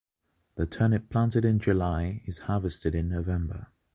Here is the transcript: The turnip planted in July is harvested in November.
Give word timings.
The 0.55 0.65
turnip 0.65 1.11
planted 1.11 1.45
in 1.45 1.59
July 1.59 2.23
is 2.25 2.39
harvested 2.39 2.95
in 2.95 3.07
November. 3.07 3.67